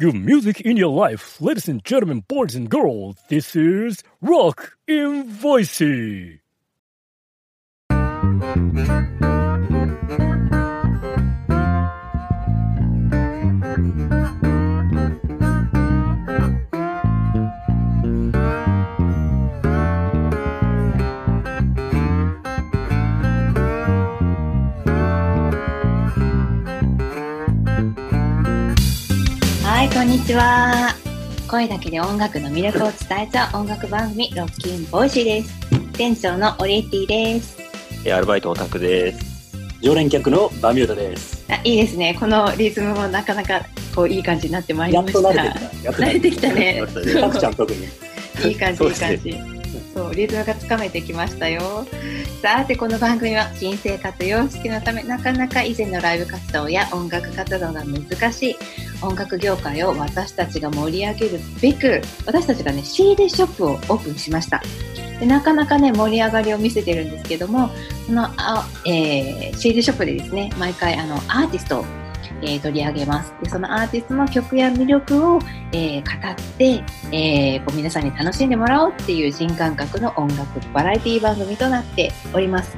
[0.00, 3.16] Good music in your life, ladies and gentlemen, boys and girls.
[3.28, 5.82] This is Rock in Voice.
[29.78, 30.92] はい、こんにちは。
[31.48, 35.54] 声だけで音楽の魅力を伝えちゃう音楽番組、ロッキンボイシーです。
[35.92, 37.56] 店長のオリエティです。
[38.04, 39.56] えーアルバイトのタクです。
[39.80, 41.46] 常連客のバミューダです。
[41.48, 42.16] あいいですね。
[42.18, 43.60] このリズムもなかなか
[43.94, 45.22] こういい感じになってまいりやっました。
[45.22, 45.84] と慣れてきた。
[45.84, 46.82] やっと慣れてきたね。
[47.20, 47.84] タクちゃん特に。
[48.48, 49.57] いい感じ、いい感じ。
[49.98, 51.84] そう、リズムがつかめてきましたよ。
[52.40, 58.56] さて、この番組は新生活様式のため、なかなか以前のライブ活動や音楽活動が難しい
[59.02, 64.62] 音楽業界を私たちが盛り上げるべく、私たちがね、CD ショップをオープンしました。
[65.18, 67.68] でなかなかね、盛り上がりを見せてるんですけども、
[68.06, 71.84] その、あえー CD ショップでですね、毎回あの、アーティストを、
[72.42, 73.32] えー取り上げます。
[73.42, 75.38] で、そのアーティストの曲や魅力を、
[75.72, 82.76] えー語って、えーこう皆さんに楽しんでもらおうっていう新感覚の音楽バラエティ番組となっております。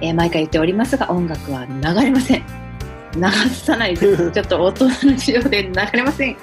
[0.00, 2.44] えー毎回言っておりますが、音楽は流れません。
[3.14, 4.30] 流さないです。
[4.30, 6.36] ちょっと大人の事情で流れません。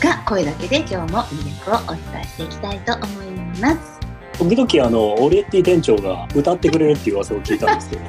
[0.00, 3.98] が、声だけで今日も魅力をお伝えしていきたいと思います。
[4.38, 8.02] 時々あの、オリエッティ店長が歌ってくれるっていう噂を聞いたんですけど。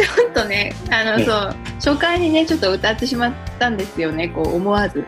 [0.00, 5.04] ちょっとね、あの、ねそう、初回にね、ちょっと歌ってしまったんですよね、こう、思わず。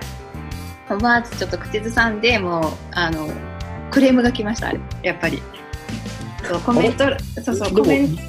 [0.90, 3.26] 思わずちょっと口ずさんで、もう、あの、
[3.90, 4.70] クレームが来ました、
[5.02, 5.42] やっぱり。
[6.46, 7.04] そう、コメント、
[7.42, 8.22] そうそう、コメント、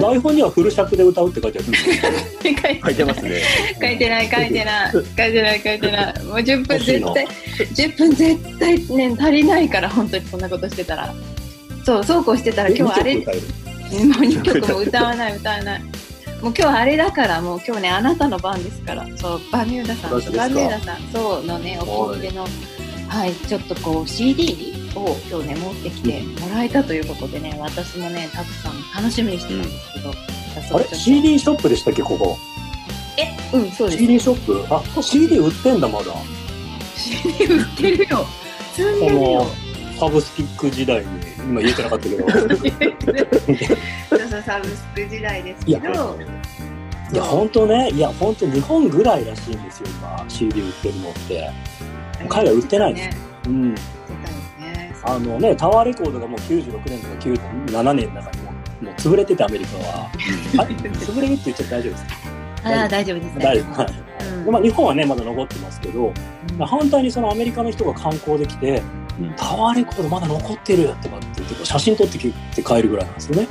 [0.00, 1.66] 台本にはフル尺で歌うって書いてある。
[2.84, 3.42] 書いてますね。
[3.80, 6.22] 書いてない、書いてない、書いてない、書いてない。
[6.22, 7.26] もう10分絶対、
[7.74, 11.12] 10分絶対ね、足りないから、本当にこんなことしてたら。
[11.84, 13.24] そう、そうこうしてたら、今日あれ、もう
[13.88, 15.95] 2曲も歌わない歌わない
[16.42, 19.06] もう今日あれだからもう今日ねあなたの番ですから。
[19.16, 20.10] そうバミューダさん。
[20.10, 20.98] バミューダさん。
[21.12, 22.46] そうのねお気に入りの。
[23.08, 23.34] はい。
[23.34, 30.12] ちょっとこう CD を今日ね持ってきてもらえたということでね私もねたくさん楽しみにしてたんですけど、
[30.68, 32.36] 早あれ ?CD ショップでしたっけ、ここ。
[33.18, 34.02] えうんそうです。
[34.02, 34.64] CD ショップ？
[34.74, 36.12] あ、CD 売ってんだ、まだ。
[36.96, 38.26] CD 売ってるよ。
[38.74, 39.46] 積んでるよ。
[39.98, 41.06] サブスピック時代に、
[41.38, 42.26] 今言えてなかったけど。
[44.42, 46.16] サブスク時代ですいや、けど。
[47.12, 51.50] いや、本当ね、いや、本当日本ぐらいらしいんですよ、今、CD 売ってるのって。
[52.28, 53.16] 海外売ってないですね。
[53.46, 53.70] うん。
[53.70, 53.80] 売って
[54.62, 54.94] たよね。
[55.04, 57.14] あのね、タワーレコードがもう96年とか
[57.72, 58.50] 97年の中にも
[58.82, 60.10] うもう潰れててアメリカは。
[60.58, 62.14] あ潰れるって言っちゃって大丈夫ですか？
[62.64, 63.20] ああ大丈夫。
[63.20, 63.38] です。
[63.38, 63.64] 大丈
[64.44, 64.50] 夫。
[64.50, 66.12] まあ、日本はね、まだ残ってますけど、
[66.60, 68.82] 反対にそのアメリカの人が観光できて、
[69.36, 73.48] タワーレコードまだ残ってるよとかって言って、写真撮ってきて帰るぐらいなんですよね。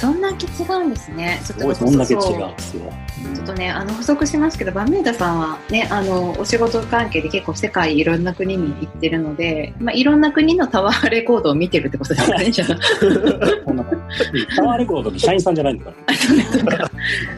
[0.00, 1.38] そんだけ違うんですね。
[1.44, 2.92] ちょっとすごい、そんだけ違そううんですよ。
[3.34, 12.50] ちょっとね、あの補足しますけど、バミューダさんはね、あのお仕事関係で結構世界いろんな国に行ってるので、まあいろんな国のタワーレコードを見てるってことですよね。
[12.50, 12.68] じゃあ、
[13.66, 13.84] こんな
[14.56, 16.14] タワーレコードの社員さんじゃないんだから。
[16.16, 16.90] そうか。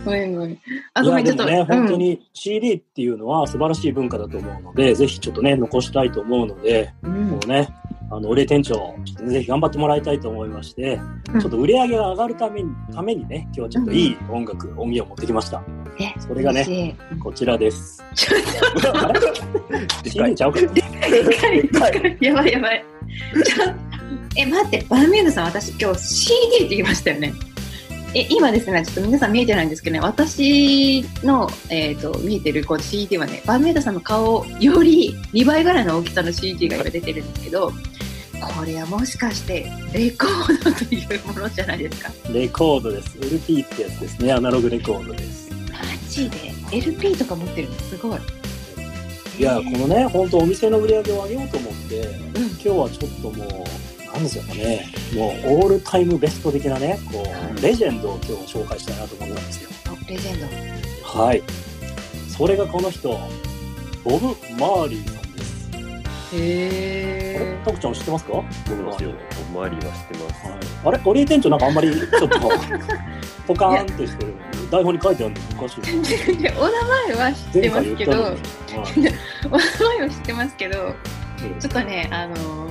[0.05, 0.59] ごめんごめん。
[0.94, 1.44] あ、いごめんちょっと。
[1.47, 7.69] ね、本当うんに CD っていうのは素晴らしい文化だと思うので、ぜひちょっとね、残したいと思うので、うんもうね、
[8.15, 11.00] あの、俺店長、ちょっとねぜひ頑張ってもらいたいと思いまして、
[11.33, 15.62] うんちょっと売り上げが上がるために、ためにね、今日はちょっといい音楽、音源を持ってきました。
[15.99, 18.05] え、それがねこちらです。
[18.15, 19.34] ちょっあれでか
[20.05, 20.67] ?CD いちゃうかと、
[22.21, 22.84] やばいやばい。
[23.45, 23.65] ちょ
[24.37, 27.33] え、待って、バミューダさん、私今日 CD って言いましたよね。
[28.15, 37.73] え、今ですね、ちょっと皆さん見えてないんですけどね、私の、えっ、と、見えてるこう CD はね、バーミューダさんの顔より2倍ぐらいの大きさの CD が今出てるんですけど、
[38.59, 42.11] これはもしかしてレコードというものじゃないですか？
[42.33, 43.17] レコードです。
[43.19, 44.33] LP ってやつですね。
[44.33, 45.50] アナログレコードです。
[45.71, 45.79] マ
[46.11, 48.21] ジで ?LP とか持ってるのすごい。
[49.38, 57.25] いや、このね、本当お店の売り上げを上げようと思って、うん今日はちょっともう、なんですよね、もうオールタイムベスト的なね、こ
[57.56, 59.70] う、レジェンドを今日紹介したいなと思うんですよ。
[59.91, 60.47] おレジェンド。
[61.20, 61.43] はい。
[62.29, 63.19] それがこの人、
[64.05, 64.26] ボブ・
[64.59, 65.70] マーリーさんです。
[65.73, 65.76] あ
[66.37, 66.41] れ？
[66.41, 68.32] へタクちゃん知ってますか？
[68.32, 69.09] ボブ・マーリー。
[69.09, 69.14] よ。
[69.55, 70.47] マリーは知ってます？
[70.47, 71.00] はい、あれ？
[71.05, 72.38] オリエ店長なんかあんまりちょっと
[73.49, 74.35] ポカーンとしてる
[74.70, 75.81] 台本に書いてあるのおかしい
[76.37, 76.70] でお名
[77.11, 78.37] 前は知ってますけど、前回
[78.97, 79.15] 言っ
[79.50, 80.94] お名前は知ってますけど、
[81.61, 82.70] ちょっとね、あの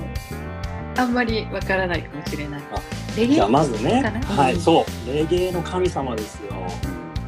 [0.96, 2.80] あんまりわからないかもしれないあ。
[3.16, 6.52] レゲエじゃあまずねはいそうレゲエの神様ですよ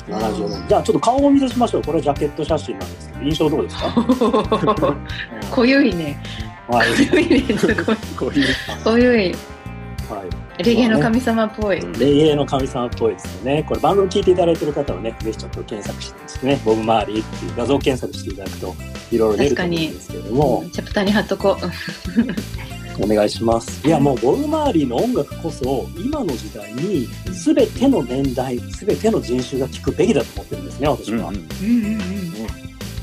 [0.09, 0.69] 70年。
[0.69, 1.83] じゃあちょっと顔を見せしましょう。
[1.83, 4.97] これはジャケット写真なんですけど、印象どうですか？
[5.51, 6.21] 濃ゆいね。
[6.69, 6.89] はい。
[7.09, 7.57] 濃ゆいね。
[7.57, 7.93] すご
[8.31, 8.37] い。
[8.85, 9.33] 濃ゆい。
[10.11, 10.23] は
[10.59, 10.63] い。
[10.63, 11.81] レゲエの神様っぽい。
[11.99, 13.65] レゲエの神様っぽいですよね。
[13.67, 18.75] これ番組聞いていただいている方はね、ぜひちょっと検索してですね、ボブマーリーっていう画像検索していただくと、
[19.11, 21.65] いろいろ出ると思うんですけれども、チャプターに貼っとこう。
[23.03, 23.87] お願いします。
[23.87, 31.29] いや、もうボブマーリーの音楽こそ、今の時代に、すべての年代、すべての人種が聴くべきだと思ってるんですね、私は。
[31.29, 32.01] うんうんうんうん。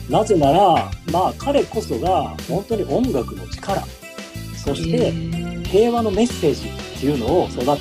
[0.10, 3.84] なぜなら、まあ、彼こそが、本当に音楽の力、
[4.56, 7.78] そして、えー平和のメッセージっていうのを育て、こ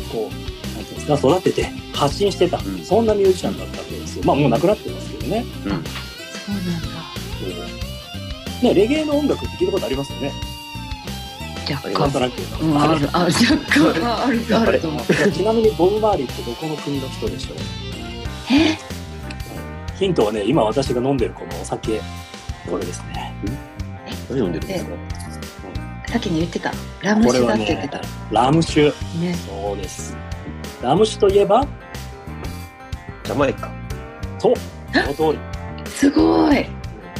[0.00, 4.24] う、こう、なんていうんですか、育てて発信してた、んそんなミュージシャンだったわけですよ。
[4.24, 5.44] まあ、もう亡くなってますけどね。
[5.62, 5.88] そうなんだ。
[8.62, 10.32] ね、レゲエの音楽って聞いたことありますよね。
[11.72, 12.10] 若干。
[12.60, 13.32] うん、ある、あ、若
[13.68, 15.04] 干、あある、あると思う。
[15.32, 17.56] ちなみにボブ・マーリーってどこの国の人でしょう？
[18.50, 18.78] え？
[19.98, 22.00] ヒントはね、今私が飲んでるこのお酒、
[22.68, 23.34] これですね。
[24.28, 24.90] 何飲んでるんですか？
[26.08, 26.72] さっきに言ってた。
[27.00, 28.00] ラム酒だって言ってた。
[28.30, 28.92] ラム酒。
[29.20, 29.34] ね。
[29.34, 30.16] そうです。
[30.82, 31.66] ラム酒といえば、
[33.24, 33.72] ジャマイカ。
[34.38, 34.54] そう、
[35.16, 35.90] その通り。
[35.90, 36.66] すごい。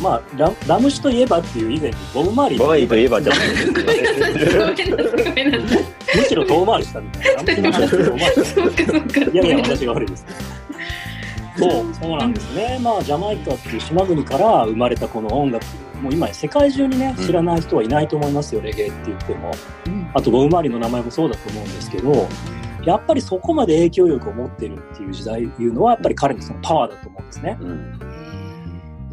[0.00, 4.75] まあラ、ラム酒といえばっていう以前にボブ・マーリーバワイといえばジャマイごめんなさい。
[4.88, 5.25] ごめんなさい。
[5.25, 5.85] ごめんなさい。
[6.17, 7.70] むしろ遠回りしたみたいな。
[7.70, 9.32] ラム酒の話遠回り。
[9.32, 10.26] いやいや、私が悪いです。
[11.56, 12.79] そう、そうなんですね。
[12.82, 15.64] まあ、ジャマイカっていう島国から生まれたこの音楽、
[16.02, 19.52] もう今世界中にね、知らない人はいないと思いますよ、レゲエって言っても。
[19.87, 22.29] うんあと、ボブ・マーリーの名前もそうだと思うんですけど、
[22.85, 27.58] やっぱりそこまで影響力を持ってるっていう時代いうのは、やっぱり彼のそのパワーだと思うんですね。
[27.61, 27.99] うん。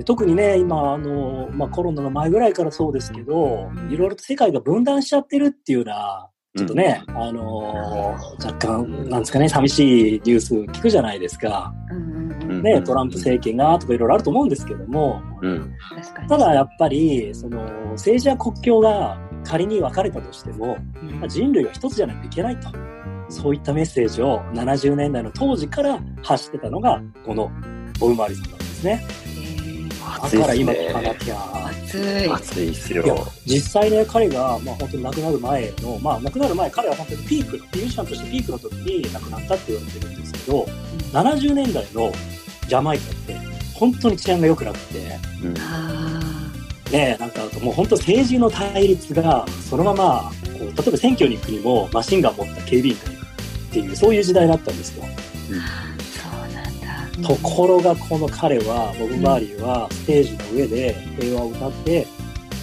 [0.02, 6.28] で特にね、今、あの、まあ、コロナの前ぐらいからそうですけど、いろいろと世界が分断しちゃってるっていうような、
[6.58, 11.72] ちょっとね、あの若干、なんですかね、寂しいニュース聞くじゃないですか。
[11.92, 15.72] うんうんうんね、トランプ政権がとかいろいろあると思うんですけども、うん。
[16.28, 17.60] ただやっぱり、その、
[17.92, 22.70] 政治や国境が仮に分かれたとしても、うんまあ人類は一つじゃないといけないと。
[23.30, 27.52] そういったメッセージを70年代の当時から発してたのが、この
[28.00, 29.06] ボブ・マーリーさんなんですね。
[30.22, 31.68] だ暑いから今ですね聞かなきゃ。
[31.68, 32.30] 熱い。
[32.30, 33.28] 暑いっすよ。
[33.46, 40.66] 実際ね、彼が、まあ、本当に亡くなる前の、まあ、亡くなる前、彼は本当にピークの、ミュージシャンとしてピークの時に亡くなったって言われてるんですけど、
[41.12, 42.12] 70年代の
[42.68, 43.38] ジャマイカって、
[43.74, 45.56] 本当に治安が良くなくて、うん。
[45.58, 46.32] あ
[46.92, 53.22] ね、なんかもう本当政治の対立が、そのまま、こう例えば選挙に行くにもマシンガン持った警備員がいる
[53.70, 55.06] っていう、そういう時代だったんですよ。
[55.50, 56.01] うなんだ。
[57.24, 62.08] ところがこの彼は、ボブ・マーリーはステージの上で平和を歌って、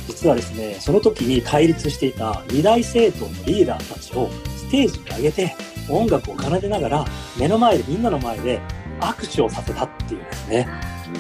[0.09, 5.57] 実はですね、その時に対立していた二大政党のリーダーたちをステージに上げて、
[5.89, 7.05] 音楽を奏でながら、
[7.39, 8.61] 目の前で、みんなの前で
[9.01, 10.69] 握手をさせたっていうですね、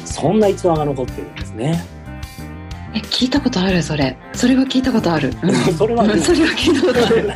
[0.05, 1.85] そんな逸話が残ってるんですね。
[2.95, 4.17] え、聞いたことある、それ。
[4.33, 5.33] それは聞いたことある。
[5.77, 7.33] それは聞いたことある。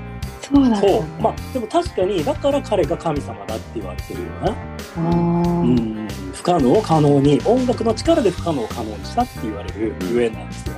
[0.52, 0.80] そうなんだ。
[0.80, 1.04] そう。
[1.20, 4.56] まあ、でも確かに、だから彼が神様だって言われてるような、
[4.96, 10.74] うん、不可能を可能に、音楽の力で不可能を可能にしたって言われるゆえんなんですよ。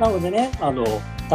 [0.00, 0.84] なのでね、あの、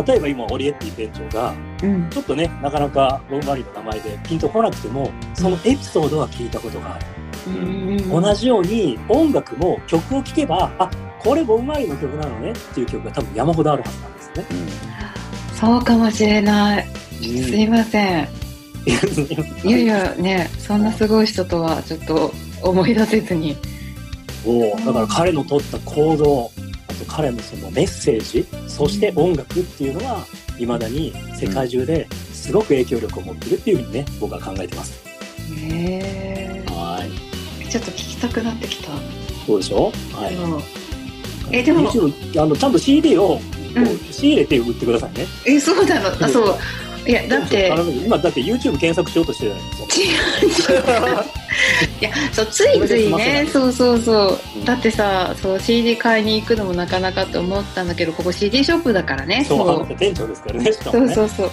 [0.05, 2.09] 例えば今、オリエッティ店長が、うん。
[2.09, 7.05] ちょっとね、なかなかロンバリーの名前でピンとこなくても、そのエピソードは聞いたことがある。
[7.47, 10.89] うん同じように、音楽も曲を聴けば、あ、
[11.19, 14.45] これボブ・マーリーの曲なのねっていう曲が多分山ほどあるはずなんですね。
[15.59, 16.87] そうかもしれない。
[17.21, 18.23] すいません。
[18.23, 22.31] うんいやいや、ね、そんなすごい人とはちょっと
[22.63, 23.55] 思い出せずに。
[24.43, 26.49] そうだから彼の取った行動
[26.87, 30.25] あと彼のそのメッセージそして音楽っていうのは
[30.57, 34.97] 未だに世界中ですごく影響力を持ってるっていうふうにね僕は考えてます
[35.67, 37.11] へはい
[37.63, 37.69] え。
[37.69, 38.91] ちょっと聞きたくなってきた。
[39.45, 39.91] そうでしょ？
[40.13, 40.61] はいうん
[41.51, 46.25] え、でも、あのちゃんと CD をこう仕入れて売ってくださいね、え、そうなの？
[46.25, 46.57] あ、そう。
[47.07, 47.71] いや、だって、
[48.05, 51.25] 今だって YouTube 検索しようとしてるじゃないですか。
[52.01, 54.65] いや、そう、ついついね、そうそうそう。
[54.65, 59.45] だってさ、そう、CD 買いに行くのもなかなかと思ったんだけど、ここ CD ショップだからね。
[59.47, 61.51] そう店長ですからねしかそうそうそう。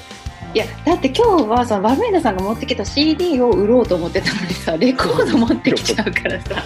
[0.52, 6.64] いや、だって今日はそのバルメーダさんが持ってきた CD を売ろうと思ってたのにさ、レコード持ってきちゃうからさ。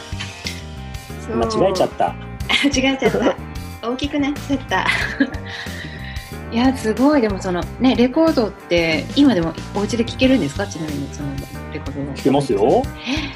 [1.28, 2.14] 間違えちゃった。
[2.64, 3.49] 間違えちゃった。
[3.82, 4.86] 大きくなっちゃった。
[6.52, 7.20] いや、すごい。
[7.20, 10.66] でもそのね、レコードって今でもお家で聴けるんですか？
[10.66, 11.28] ちなみにその
[11.72, 12.16] レコードは。
[12.16, 12.82] 聞けますよ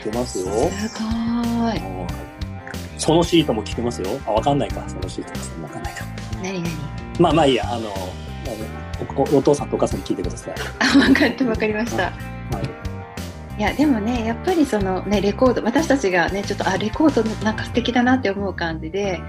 [0.02, 1.76] 聞けますよすごい。
[1.78, 2.06] うん
[2.96, 6.04] そのシートも聞けますよあわかんないかそのシートもわかんないか
[6.42, 6.70] 何何？
[7.18, 7.86] まあまあいいや、あの、あの
[9.16, 10.54] おおお父さんとお母さんに聞いてください。
[10.78, 12.04] あ、分かった、分かりました。
[12.04, 12.10] は
[13.58, 13.60] い。
[13.60, 19.20] いやでもねやっぱりそのねレコード私たちがねちょっとあレコードなんか素敵だなって思う感じで、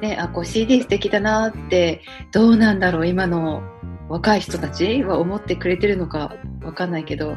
[0.00, 3.62] ね、あこう CD 素敵だなってどうなんだろう今の
[4.08, 7.36] 若い人たちは思ってくれてるのかわかんないけど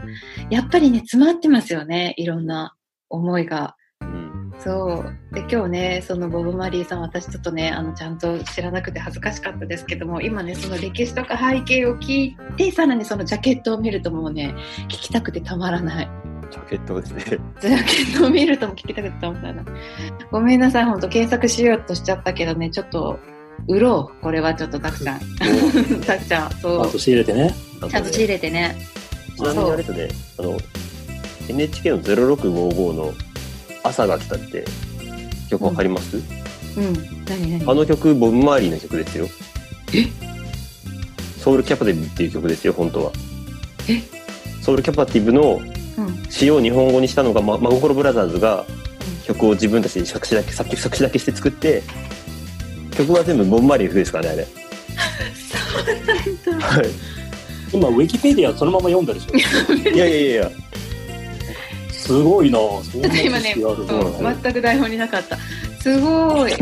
[0.50, 2.76] やっぱりね詰まってますよねいろんな
[3.10, 3.76] 思いが。
[4.02, 4.54] うん。
[4.60, 14.54] そうで今日ねそのボブ・マリーさん私ちょっとねあのちゃんと知らなくて恥ずかしかったですけども今ねその歴史とか背景を聞いてさらにそのジャケットを見るともうね
[14.86, 16.29] 聞きたくてたまらない。
[16.52, 17.24] ジャケットですね。
[17.62, 19.66] ジャケットを見るとも聞きたくてたまらない。
[20.32, 23.20] ごめんなさい、ほんと検索しようとしちゃったけどね、ちょっと、
[23.68, 24.22] 売ろう。
[24.24, 25.20] これはちょっとたくちゃん。
[26.06, 27.54] たくちゃん、そあと仕入れてね。
[27.82, 27.90] う。
[27.90, 28.76] ちゃんと仕入れてね。
[29.36, 30.08] ちなみにあれですね、
[30.40, 30.58] あの、
[31.50, 33.14] NHK の0655の
[33.84, 34.66] 朝が来たって
[35.50, 36.24] 曲わかります、うん。
[37.26, 37.72] 何何？
[37.72, 39.28] あの曲、ボブ・マーリーの曲ですよ。
[41.38, 43.12] ソウルキャパティブっていう曲ですよ、本当は。
[43.88, 44.02] え？
[44.62, 45.79] ソウルキャパティブのうん。
[46.30, 48.66] 詩を日本語にしたのが、ま、真心ブラザーズが
[49.26, 51.84] 曲を自分たちで作詞だけ、作曲作詞だけして作って、
[52.96, 54.48] 曲は全部ボブ・マーリーですからね、あれ。
[55.50, 56.68] そうなんだ。
[56.68, 56.86] はい。
[57.72, 59.74] 今、ウィキペディアそのまま読んだでしょ？
[59.74, 60.52] いやいやいやいや、
[61.92, 63.56] すごいなそんな今ね、
[64.42, 65.38] 全く台本になかった。
[65.82, 66.54] すごい。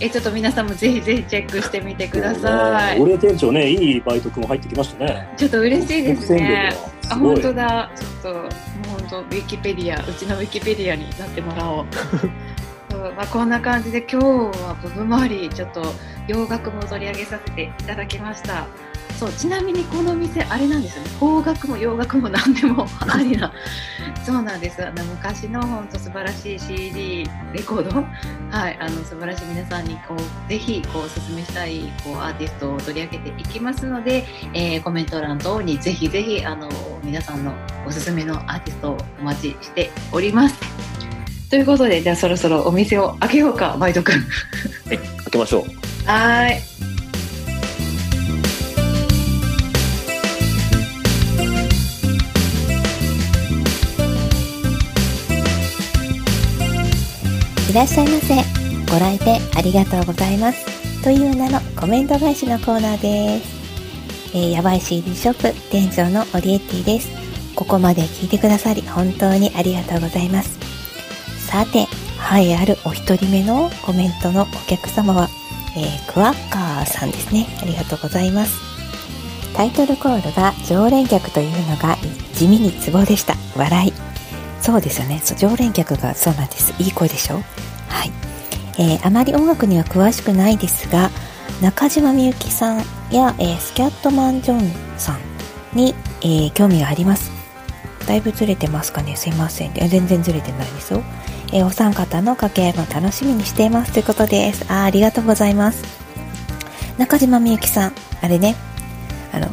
[0.00, 3.00] え、ちょっと皆さんもぜひぜひチェックしてみてください。
[3.00, 5.28] 俺店長ね、いいバイト君入ってきましたね。
[5.36, 6.72] ちょっと嬉しいですね。
[7.10, 7.90] あ、すごい本当だ。
[7.94, 8.48] ちょっと、もう
[9.00, 11.86] 本当、ウィキペディア、うちのウィキペディアになってもらおう。
[13.16, 14.26] まあ、こんな感じで今日
[14.62, 15.82] はボブ・マーリーちょっと
[16.28, 18.66] 洋楽も取り上げさせていただきました。
[19.18, 21.10] そうちなみにこの店あれなんですよね。
[21.18, 23.52] 邦楽も洋楽も何でもありな。
[24.24, 24.86] そうなんです。
[24.86, 28.04] あの昔の本当素晴らしい CD レコード？
[28.50, 36.68] はいあの素晴らしい皆さんにこうぜひこうおすすめしたいこうアーティストを取り上げていきますので、えーコメント欄等にぜひぜひあの
[37.02, 37.52] 皆さんの
[37.86, 40.89] おすすめのアーティストをお待ちしております。
[41.50, 44.14] ということでじゃあそろそろお店を開けようかバイト君
[44.88, 44.98] 開
[45.32, 45.64] けましょう。
[46.06, 46.70] はーい
[57.70, 58.34] いらっしゃいませ。
[58.92, 61.02] ご来店ありがとうございます。
[61.02, 64.36] という名のコメント返しのコーナーです。
[64.36, 67.08] えー、やばい CD ショップ店長のオリエッティです。
[67.56, 70.69] ここまで聞いてくださり本当にありがとうございます。
[71.50, 75.28] さて、はいあるお一人目のコメントのお客様は、
[75.76, 77.46] えー、クワッカーさんですね。
[77.60, 78.52] ありがとうございます。
[79.56, 81.96] タイトルコールが常連客というのが
[82.34, 83.34] 地味にツボでした。
[83.56, 83.92] 笑い。
[84.60, 85.20] そうですよね。
[85.38, 86.72] 常連客がそうなんです。
[86.78, 87.42] いい声でしょ？
[87.88, 88.12] はい。
[88.78, 91.10] えーあまり音楽には詳しくないですが、
[91.60, 92.78] 中島みゆきさん
[93.10, 95.18] や、えースキャットマン・ジョンさ
[95.74, 97.32] んに、えー興味があります。
[98.06, 99.16] だいぶずれてますかね？
[99.16, 99.74] すいません。
[99.74, 101.02] 全然ずれてないですよ。
[101.52, 104.64] えお三方の掛け合いも楽しみにしていますということです。
[104.68, 105.84] あーありがとうございます。
[106.98, 108.56] 中島みゆきさん、あれね、
[109.32, 109.48] あの、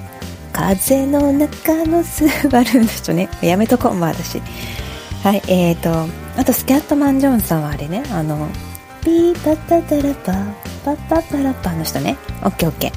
[0.51, 4.41] 風の中のスバルの人ね、やめとこう、まあ私。
[5.23, 6.07] はい、えーと、
[6.39, 8.47] あとスキャットマン・ジョーンさんはあれね、あの、
[9.03, 10.53] ピーパッパタラパー、
[10.85, 12.91] パッパッパラパの人ね、オッケーオッケー。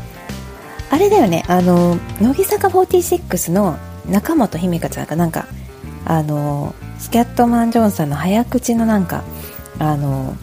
[0.91, 3.79] あれだよね、あの、乃木坂46の
[4.09, 5.47] 中本姫香ちゃんがなんか、
[6.05, 9.25] あの、スキャットマン・ジョーンさんの早口のなんか、
[9.79, 10.37] あの、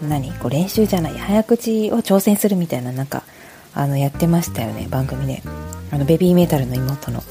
[0.00, 0.32] 何？
[0.34, 3.24] こう練習じゃない、早口を挑戦するみたいな、なんか、
[3.74, 5.42] あの、やってましたよね、番組で。
[5.90, 7.22] あの、ベビーメタルの妹の。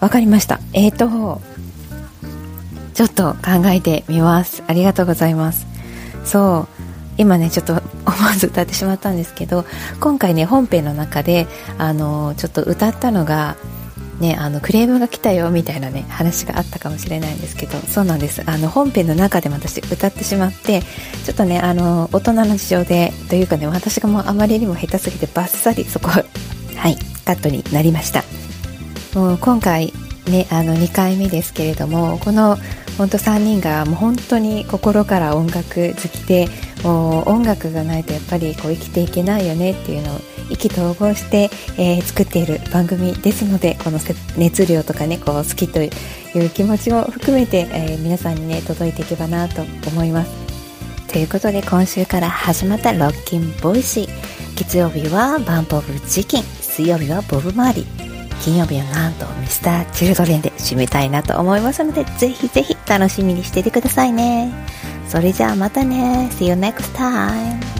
[0.00, 0.58] わかりました。
[0.72, 1.40] えーと、
[2.94, 4.64] ちょっと考えてみます。
[4.66, 5.66] ありがとうございます。
[6.24, 6.82] そう。
[7.18, 7.82] 今ね、ちょっと思
[8.26, 9.64] わず歌ってしまったんですけど、
[10.00, 13.56] 今回ね、本編の中で、あの、ちょっと歌ったのが、
[14.20, 18.42] ね、あの、クレームが来たよ、みたいなね、話があったかもしれないんですけど、そうなんです。
[18.46, 20.82] あの、本編の中でも私歌ってしまって、
[21.24, 26.10] ちょっとね、あの、大人の事情で、というかね、私がもうあまりにも下手すぎてバッサリそこ、
[26.76, 28.24] はい、カットになりました。
[29.14, 29.92] もう今回
[30.26, 32.58] ね、あの2回目ですけれども、この
[32.98, 36.48] 本当3人がもう本当に心から音楽好きで、
[36.84, 40.20] 音楽がないとやっぱりこう生きていけないよねっていうのを
[40.50, 43.98] 意気投合して、えー作っている番組ですので、この
[44.36, 45.90] 熱量とかね、こう好きとい
[46.34, 50.30] う気持ちも含めて、えー皆さんにね、届いていけばなと思います。
[51.08, 54.08] ということで今週から始まったロッキンボイシー
[54.56, 56.42] 月曜日はバンプオブチキン。
[56.42, 58.08] 水曜日はボブマーリー。
[58.40, 64.52] 金曜日はなんとミスターチルドレンで締めたいなと思いますのでぜひぜひ楽しみにしててくださいね。
[65.08, 67.77] それじゃあまたね See you next time